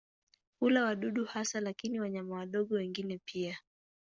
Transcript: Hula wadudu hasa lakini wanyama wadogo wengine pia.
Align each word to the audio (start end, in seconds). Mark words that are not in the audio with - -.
Hula 0.59 0.83
wadudu 0.83 1.25
hasa 1.25 1.59
lakini 1.61 1.99
wanyama 1.99 2.35
wadogo 2.35 2.75
wengine 2.75 3.19
pia. 3.25 3.57